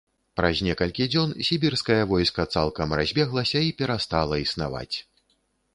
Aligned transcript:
Праз 0.39 0.61
некалькі 0.67 1.05
дзён, 1.15 1.35
сібірскае 1.49 1.99
войска 2.13 2.47
цалкам 2.57 2.99
разбеглася 3.01 3.57
і 3.69 3.73
перастала 3.83 4.35
існаваць. 4.47 4.93